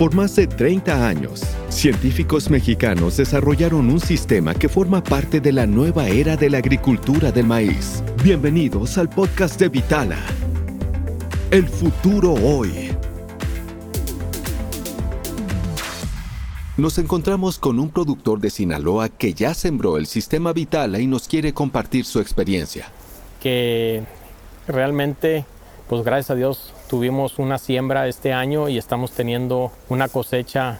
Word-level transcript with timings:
Por 0.00 0.14
más 0.14 0.34
de 0.34 0.46
30 0.46 1.06
años, 1.06 1.42
científicos 1.68 2.48
mexicanos 2.48 3.18
desarrollaron 3.18 3.90
un 3.90 4.00
sistema 4.00 4.54
que 4.54 4.70
forma 4.70 5.04
parte 5.04 5.42
de 5.42 5.52
la 5.52 5.66
nueva 5.66 6.08
era 6.08 6.38
de 6.38 6.48
la 6.48 6.56
agricultura 6.56 7.30
del 7.30 7.44
maíz. 7.44 8.02
Bienvenidos 8.24 8.96
al 8.96 9.10
podcast 9.10 9.60
de 9.60 9.68
Vitala. 9.68 10.16
El 11.50 11.68
futuro 11.68 12.32
hoy. 12.32 12.96
Nos 16.78 16.96
encontramos 16.96 17.58
con 17.58 17.78
un 17.78 17.90
productor 17.90 18.40
de 18.40 18.48
Sinaloa 18.48 19.10
que 19.10 19.34
ya 19.34 19.52
sembró 19.52 19.98
el 19.98 20.06
sistema 20.06 20.54
Vitala 20.54 20.98
y 20.98 21.06
nos 21.06 21.28
quiere 21.28 21.52
compartir 21.52 22.06
su 22.06 22.20
experiencia. 22.20 22.90
Que 23.42 24.02
realmente, 24.66 25.44
pues 25.90 26.04
gracias 26.04 26.30
a 26.30 26.34
Dios, 26.36 26.72
tuvimos 26.88 27.40
una 27.40 27.58
siembra 27.58 28.06
este 28.06 28.32
año 28.32 28.68
y 28.68 28.78
estamos 28.78 29.10
teniendo 29.10 29.72
una 29.88 30.06
cosecha 30.06 30.78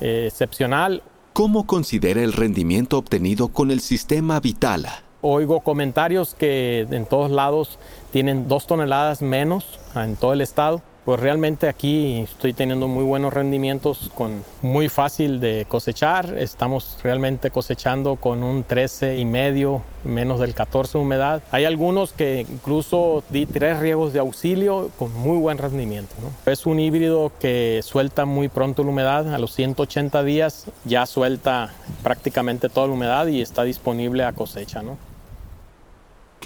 eh, 0.00 0.28
excepcional. 0.28 1.02
¿Cómo 1.34 1.66
considera 1.66 2.22
el 2.22 2.32
rendimiento 2.32 2.96
obtenido 2.96 3.48
con 3.48 3.70
el 3.70 3.80
sistema 3.80 4.40
Vitala? 4.40 5.02
Oigo 5.20 5.60
comentarios 5.60 6.34
que 6.34 6.86
en 6.90 7.04
todos 7.04 7.30
lados 7.30 7.78
tienen 8.12 8.48
dos 8.48 8.66
toneladas 8.66 9.20
menos 9.20 9.78
en 9.94 10.16
todo 10.16 10.32
el 10.32 10.40
estado 10.40 10.80
pues 11.06 11.20
realmente 11.20 11.68
aquí 11.68 12.22
estoy 12.22 12.52
teniendo 12.52 12.88
muy 12.88 13.04
buenos 13.04 13.32
rendimientos 13.32 14.10
con 14.12 14.42
muy 14.60 14.88
fácil 14.88 15.38
de 15.38 15.64
cosechar. 15.68 16.36
Estamos 16.36 16.98
realmente 17.00 17.52
cosechando 17.52 18.16
con 18.16 18.42
un 18.42 18.64
13 18.64 19.16
y 19.16 19.24
medio, 19.24 19.82
menos 20.02 20.40
del 20.40 20.52
14 20.52 20.98
de 20.98 21.04
humedad. 21.04 21.42
Hay 21.52 21.64
algunos 21.64 22.12
que 22.12 22.44
incluso 22.50 23.22
di 23.30 23.46
tres 23.46 23.78
riegos 23.78 24.14
de 24.14 24.18
auxilio 24.18 24.90
con 24.98 25.14
muy 25.14 25.38
buen 25.38 25.58
rendimiento. 25.58 26.12
Es 26.44 26.66
un 26.66 26.80
híbrido 26.80 27.30
que 27.38 27.82
suelta 27.84 28.24
muy 28.24 28.48
pronto 28.48 28.82
la 28.82 28.90
humedad. 28.90 29.32
A 29.32 29.38
los 29.38 29.54
180 29.54 30.24
días 30.24 30.66
ya 30.84 31.06
suelta 31.06 31.72
prácticamente 32.02 32.68
toda 32.68 32.88
la 32.88 32.94
humedad 32.94 33.28
y 33.28 33.42
está 33.42 33.62
disponible 33.62 34.24
a 34.24 34.32
cosecha. 34.32 34.82
¿no? 34.82 34.98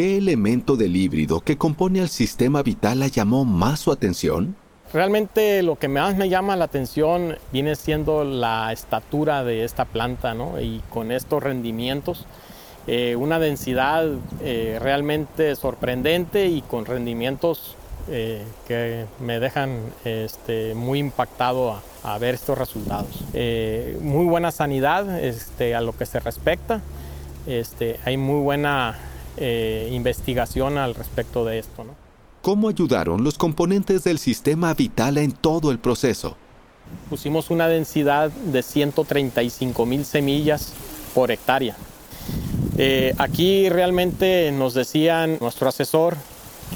¿Qué 0.00 0.16
elemento 0.16 0.78
del 0.78 0.96
híbrido 0.96 1.42
que 1.42 1.58
compone 1.58 1.98
el 1.98 2.08
sistema 2.08 2.62
Vitala 2.62 3.08
llamó 3.08 3.44
más 3.44 3.80
su 3.80 3.92
atención? 3.92 4.56
Realmente 4.94 5.62
lo 5.62 5.78
que 5.78 5.88
más 5.88 6.16
me 6.16 6.30
llama 6.30 6.56
la 6.56 6.64
atención 6.64 7.36
viene 7.52 7.76
siendo 7.76 8.24
la 8.24 8.72
estatura 8.72 9.44
de 9.44 9.62
esta 9.62 9.84
planta 9.84 10.32
¿no? 10.32 10.58
y 10.58 10.80
con 10.88 11.12
estos 11.12 11.42
rendimientos. 11.42 12.24
Eh, 12.86 13.14
una 13.14 13.38
densidad 13.38 14.06
eh, 14.40 14.78
realmente 14.80 15.54
sorprendente 15.54 16.46
y 16.46 16.62
con 16.62 16.86
rendimientos 16.86 17.76
eh, 18.08 18.42
que 18.66 19.04
me 19.22 19.38
dejan 19.38 19.80
este, 20.06 20.74
muy 20.74 20.98
impactado 20.98 21.78
a, 22.04 22.18
ver 22.18 22.36
estos 22.36 22.56
resultados. 22.56 23.22
muy 24.00 24.24
buena 24.24 24.50
sanidad 24.50 25.22
este, 25.22 25.74
a 25.74 25.82
lo 25.82 25.94
que 25.94 26.06
se 26.06 26.20
respecta. 26.20 26.80
Este, 27.46 28.00
hay 28.06 28.16
muy 28.16 28.40
buena 28.40 28.98
investigación 29.40 30.78
al 30.78 30.94
respecto 30.94 31.44
de 31.44 31.58
esto. 31.58 31.84
¿no? 31.84 31.94
¿Cómo 32.42 32.70
ayudaron 32.70 33.22
los 33.22 33.36
componentes 33.36 34.02
del 34.02 34.18
sistema 34.18 34.72
Vitala 34.72 35.20
en 35.20 35.32
todo 35.32 35.70
el 35.70 35.78
proceso? 35.78 36.36
Pusimos 37.10 37.50
una 37.50 37.68
densidad 37.68 38.30
de 38.30 38.62
135 38.62 39.84
mil 39.84 40.06
semillas 40.06 40.72
por 41.14 41.30
hectárea. 41.30 41.76
Eh, 42.78 43.14
aquí 43.18 43.68
realmente 43.68 44.50
nos 44.52 44.72
decían 44.72 45.36
nuestro 45.38 45.68
asesor 45.68 46.16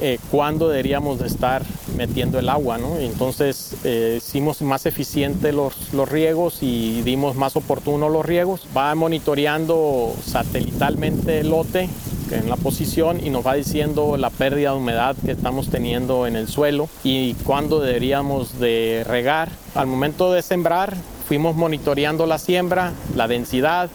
eh, 0.03 0.19
cuándo 0.31 0.69
deberíamos 0.69 1.19
de 1.19 1.29
estar 1.29 1.63
metiendo 1.97 2.39
el 2.39 2.51
agua, 2.51 2.77
¿no? 2.77 2.99
Entonces 2.99 3.75
eh, 3.85 4.17
hicimos 4.19 4.61
más 4.61 4.85
eficiente 4.85 5.53
los, 5.53 5.95
los 5.95 6.07
riegos 6.07 6.59
y 6.63 7.01
dimos 7.03 7.37
más 7.37 7.57
oportuno 7.57 8.11
los 8.11 8.27
riegos. 8.27 8.67
Va 8.77 8.95
monitoreando 8.95 10.15
satelitalmente 10.27 11.41
el 11.41 11.49
lote 11.49 11.89
en 12.35 12.49
la 12.49 12.57
posición 12.57 13.25
y 13.25 13.31
nos 13.31 13.47
va 13.47 13.55
diciendo 13.55 14.17
la 14.17 14.31
pérdida 14.31 14.71
de 14.71 14.77
humedad 14.77 15.17
que 15.25 15.33
estamos 15.33 15.69
teniendo 15.69 16.27
en 16.27 16.37
el 16.37 16.49
suelo 16.49 16.89
y 17.03 17.35
cuándo 17.35 17.81
deberíamos 17.81 18.59
de 18.59 19.05
regar. 19.07 19.49
Al 19.75 19.87
momento 19.87 20.33
de 20.33 20.43
sembrar 20.43 20.95
fuimos 21.29 21.57
monitoreando 21.57 22.27
la 22.27 22.39
siembra, 22.39 22.93
la 23.17 23.29
densidad, 23.29 23.89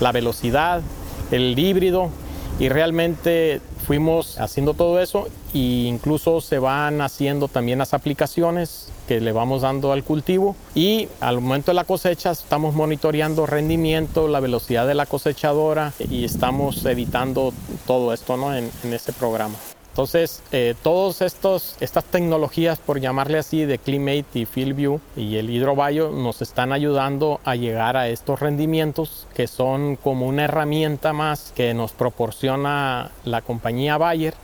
la 0.00 0.12
velocidad, 0.12 0.82
el 1.30 1.58
híbrido 1.58 2.10
y 2.58 2.68
realmente 2.68 3.60
fuimos 3.86 4.38
haciendo 4.40 4.74
todo 4.74 5.00
eso 5.00 5.28
e 5.52 5.58
incluso 5.58 6.40
se 6.40 6.58
van 6.58 7.00
haciendo 7.00 7.48
también 7.48 7.78
las 7.78 7.94
aplicaciones 7.94 8.88
que 9.06 9.20
le 9.20 9.32
vamos 9.32 9.62
dando 9.62 9.92
al 9.92 10.04
cultivo 10.04 10.56
y 10.74 11.08
al 11.20 11.40
momento 11.40 11.70
de 11.70 11.74
la 11.74 11.84
cosecha 11.84 12.30
estamos 12.30 12.74
monitoreando 12.74 13.46
rendimiento, 13.46 14.28
la 14.28 14.40
velocidad 14.40 14.86
de 14.86 14.94
la 14.94 15.06
cosechadora 15.06 15.92
y 15.98 16.24
estamos 16.24 16.84
editando 16.86 17.52
todo 17.86 18.12
esto 18.14 18.36
¿no? 18.36 18.54
en, 18.54 18.70
en 18.82 18.94
este 18.94 19.12
programa. 19.12 19.56
Entonces, 19.94 20.42
eh, 20.50 20.74
todas 20.82 21.22
estas 21.22 22.04
tecnologías, 22.10 22.80
por 22.80 22.98
llamarle 22.98 23.38
así, 23.38 23.64
de 23.64 23.78
Climate 23.78 24.26
y 24.34 24.44
FieldView 24.44 24.98
y 25.14 25.36
el 25.36 25.48
HydroBio, 25.48 26.10
nos 26.10 26.42
están 26.42 26.72
ayudando 26.72 27.40
a 27.44 27.54
llegar 27.54 27.96
a 27.96 28.08
estos 28.08 28.40
rendimientos 28.40 29.28
que 29.36 29.46
son 29.46 29.94
como 29.94 30.26
una 30.26 30.46
herramienta 30.46 31.12
más 31.12 31.52
que 31.54 31.74
nos 31.74 31.92
proporciona 31.92 33.12
la 33.24 33.40
compañía 33.42 33.96
Bayer 33.96 34.34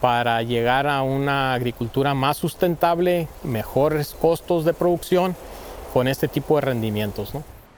para 0.00 0.40
llegar 0.44 0.86
a 0.86 1.02
una 1.02 1.52
agricultura 1.54 2.14
más 2.14 2.36
sustentable, 2.36 3.26
mejores 3.42 4.14
costos 4.20 4.64
de 4.64 4.72
producción 4.72 5.34
con 5.92 6.06
este 6.06 6.28
tipo 6.28 6.54
de 6.54 6.60
rendimientos. 6.60 7.32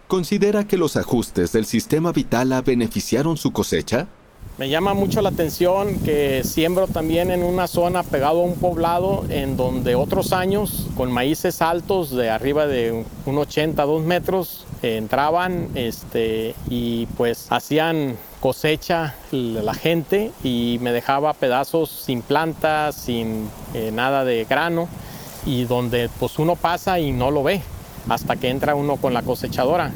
¿Considera 0.08 0.64
que 0.64 0.76
los 0.76 0.98
ajustes 0.98 1.52
del 1.52 1.64
sistema 1.64 2.12
Vitala 2.12 2.60
beneficiaron 2.60 3.38
su 3.38 3.50
cosecha? 3.50 4.08
Me 4.56 4.68
llama 4.68 4.94
mucho 4.94 5.20
la 5.20 5.30
atención 5.30 5.98
que 5.98 6.44
siembro 6.44 6.86
también 6.86 7.32
en 7.32 7.42
una 7.42 7.66
zona 7.66 8.04
pegado 8.04 8.40
a 8.40 8.44
un 8.44 8.54
poblado 8.54 9.24
en 9.28 9.56
donde 9.56 9.96
otros 9.96 10.32
años 10.32 10.86
con 10.96 11.10
maíces 11.10 11.60
altos 11.60 12.14
de 12.14 12.30
arriba 12.30 12.68
de 12.68 13.04
un 13.26 13.36
80, 13.36 13.84
2 13.84 14.04
metros 14.04 14.64
entraban 14.82 15.70
este, 15.74 16.54
y 16.68 17.06
pues 17.16 17.48
hacían 17.50 18.16
cosecha 18.38 19.16
la 19.32 19.74
gente 19.74 20.30
y 20.44 20.78
me 20.80 20.92
dejaba 20.92 21.32
pedazos 21.32 21.90
sin 21.90 22.22
plantas, 22.22 22.94
sin 22.94 23.48
eh, 23.74 23.90
nada 23.92 24.24
de 24.24 24.44
grano 24.44 24.86
y 25.46 25.64
donde 25.64 26.08
pues 26.20 26.38
uno 26.38 26.54
pasa 26.54 27.00
y 27.00 27.10
no 27.10 27.32
lo 27.32 27.42
ve 27.42 27.60
hasta 28.08 28.36
que 28.36 28.50
entra 28.50 28.76
uno 28.76 28.98
con 28.98 29.14
la 29.14 29.22
cosechadora. 29.22 29.92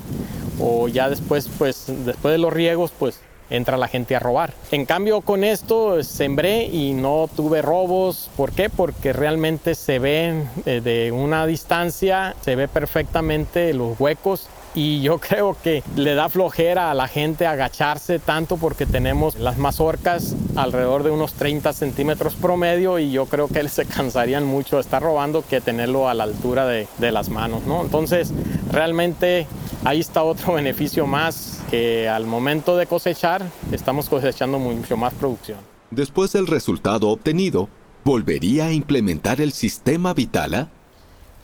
O 0.58 0.88
ya 0.88 1.08
después 1.08 1.48
pues 1.58 1.84
después 2.04 2.32
de 2.32 2.38
los 2.38 2.52
riegos 2.52 2.90
pues 2.98 3.20
entra 3.50 3.76
la 3.76 3.88
gente 3.88 4.16
a 4.16 4.18
robar. 4.18 4.52
En 4.70 4.84
cambio 4.84 5.20
con 5.20 5.44
esto 5.44 6.02
sembré 6.02 6.64
y 6.64 6.92
no 6.92 7.28
tuve 7.34 7.62
robos. 7.62 8.30
¿Por 8.36 8.52
qué? 8.52 8.70
Porque 8.70 9.12
realmente 9.12 9.74
se 9.74 9.98
ve 9.98 10.44
eh, 10.66 10.80
de 10.80 11.12
una 11.12 11.46
distancia, 11.46 12.34
se 12.40 12.56
ve 12.56 12.68
perfectamente 12.68 13.72
los 13.74 13.98
huecos 13.98 14.48
y 14.74 15.00
yo 15.02 15.18
creo 15.20 15.56
que 15.62 15.82
le 15.96 16.14
da 16.14 16.28
flojera 16.28 16.90
a 16.90 16.94
la 16.94 17.08
gente 17.08 17.46
agacharse 17.46 18.18
tanto 18.18 18.56
porque 18.56 18.86
tenemos 18.86 19.38
las 19.38 19.58
mazorcas 19.58 20.34
alrededor 20.56 21.02
de 21.02 21.10
unos 21.10 21.34
30 21.34 21.72
centímetros 21.72 22.34
promedio 22.34 22.98
y 22.98 23.10
yo 23.10 23.26
creo 23.26 23.48
que 23.48 23.68
se 23.68 23.86
cansarían 23.86 24.44
mucho 24.44 24.76
de 24.76 24.82
estar 24.82 25.02
robando 25.02 25.44
que 25.48 25.60
tenerlo 25.60 26.08
a 26.08 26.14
la 26.14 26.24
altura 26.24 26.66
de, 26.66 26.88
de 26.98 27.12
las 27.12 27.28
manos, 27.28 27.64
¿no? 27.66 27.82
Entonces, 27.82 28.32
realmente 28.70 29.46
ahí 29.84 30.00
está 30.00 30.22
otro 30.22 30.52
beneficio 30.54 31.06
más 31.06 31.60
que 31.70 32.08
al 32.08 32.26
momento 32.26 32.76
de 32.76 32.86
cosechar 32.86 33.42
estamos 33.72 34.08
cosechando 34.08 34.58
mucho 34.58 34.96
más 34.96 35.14
producción. 35.14 35.58
Después 35.90 36.32
del 36.32 36.46
resultado 36.46 37.08
obtenido, 37.08 37.68
¿volvería 38.04 38.66
a 38.66 38.72
implementar 38.72 39.40
el 39.40 39.52
sistema 39.52 40.12
Vitala? 40.12 40.68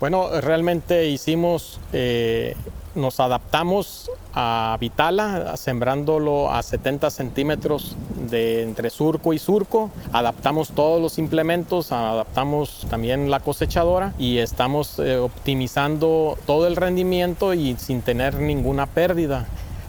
Bueno, 0.00 0.28
realmente 0.40 1.08
hicimos 1.08 1.80
eh, 1.92 2.54
nos 2.94 3.20
adaptamos 3.20 4.10
a 4.34 4.76
Vitala, 4.80 5.56
sembrándolo 5.56 6.50
a 6.50 6.62
70 6.62 7.10
centímetros 7.10 7.96
de 8.30 8.62
entre 8.62 8.90
surco 8.90 9.32
y 9.32 9.38
surco. 9.38 9.90
Adaptamos 10.12 10.70
todos 10.70 11.00
los 11.00 11.18
implementos, 11.18 11.92
adaptamos 11.92 12.86
también 12.90 13.30
la 13.30 13.40
cosechadora 13.40 14.12
y 14.18 14.38
estamos 14.38 14.98
eh, 14.98 15.18
optimizando 15.18 16.36
todo 16.46 16.66
el 16.66 16.76
rendimiento 16.76 17.54
y 17.54 17.76
sin 17.76 18.02
tener 18.02 18.36
ninguna 18.36 18.86
pérdida. 18.86 19.46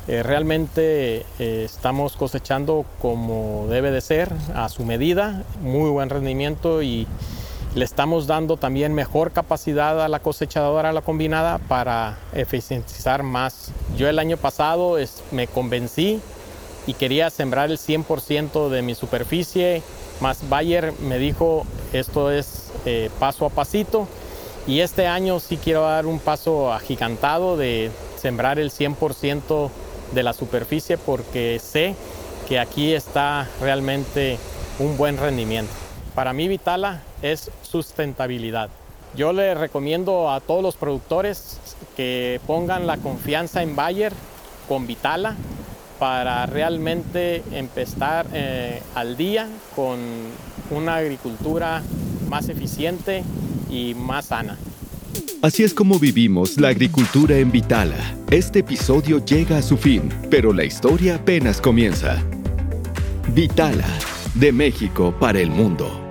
Eh, 0.07 0.21
realmente 0.21 1.25
eh, 1.39 1.63
estamos 1.65 2.15
cosechando 2.15 2.85
como 3.01 3.65
debe 3.69 3.89
de 3.89 4.01
ser, 4.01 4.31
a 4.53 4.69
su 4.69 4.85
medida, 4.85 5.43
muy 5.61 5.89
buen 5.89 6.11
rendimiento 6.11 6.83
y 6.83 7.07
le 7.75 7.83
estamos 7.83 8.25
dando 8.25 8.55
también 8.55 8.93
mejor 8.93 9.31
capacidad 9.31 10.01
a 10.01 10.07
la 10.07 10.19
cosechadora, 10.19 10.89
a 10.89 10.93
la 10.93 11.01
combinada, 11.01 11.57
para 11.57 12.17
eficientizar 12.33 13.21
más. 13.21 13.71
Yo 13.97 14.07
el 14.07 14.17
año 14.17 14.37
pasado 14.37 14.95
me 15.31 15.47
convencí 15.47 16.21
y 16.87 16.93
quería 16.93 17.29
sembrar 17.29 17.69
el 17.69 17.77
100% 17.77 18.69
de 18.69 18.81
mi 18.81 18.95
superficie, 18.95 19.83
más 20.21 20.47
Bayer 20.47 20.93
me 21.01 21.17
dijo 21.17 21.65
esto 21.91 22.31
es 22.31 22.71
eh, 22.85 23.09
paso 23.19 23.45
a 23.45 23.49
pasito 23.49 24.07
Y 24.65 24.79
este 24.79 25.07
año 25.07 25.41
sí 25.41 25.57
quiero 25.57 25.81
dar 25.81 26.05
un 26.05 26.19
paso 26.19 26.71
agigantado 26.71 27.57
de 27.57 27.91
sembrar 28.17 28.57
el 28.57 28.71
100% 28.71 29.69
de 30.13 30.23
la 30.23 30.31
superficie 30.31 30.97
porque 30.97 31.59
sé 31.59 31.95
que 32.47 32.57
aquí 32.59 32.93
está 32.93 33.49
realmente 33.59 34.37
un 34.79 34.97
buen 34.97 35.17
rendimiento. 35.17 35.73
Para 36.15 36.31
mí 36.31 36.47
Vitala 36.47 37.01
es 37.31 37.49
sustentabilidad. 37.63 38.69
Yo 39.15 39.33
le 39.33 39.55
recomiendo 39.55 40.29
a 40.31 40.41
todos 40.41 40.61
los 40.61 40.75
productores 40.75 41.59
que 41.95 42.39
pongan 42.45 42.85
la 42.85 42.97
confianza 42.97 43.63
en 43.63 43.75
Bayer 43.75 44.13
con 44.67 44.85
Vitala 44.85 45.35
para 45.99 46.45
realmente 46.45 47.41
empezar 47.51 48.27
eh, 48.33 48.81
al 48.93 49.15
día 49.15 49.47
con 49.75 49.97
una 50.69 50.97
agricultura 50.97 51.81
más 52.29 52.49
eficiente 52.49 53.23
y 53.69 53.93
más 53.95 54.25
sana. 54.25 54.57
Así 55.41 55.63
es 55.63 55.73
como 55.73 55.97
vivimos 55.97 56.59
la 56.59 56.69
agricultura 56.69 57.37
en 57.37 57.51
Vitala. 57.51 58.15
Este 58.29 58.59
episodio 58.59 59.23
llega 59.23 59.57
a 59.57 59.61
su 59.61 59.77
fin, 59.77 60.09
pero 60.29 60.51
la 60.51 60.65
historia 60.65 61.15
apenas 61.15 61.61
comienza. 61.61 62.21
Vitala, 63.33 63.87
de 64.33 64.51
México 64.51 65.15
para 65.19 65.39
el 65.39 65.49
mundo. 65.49 66.04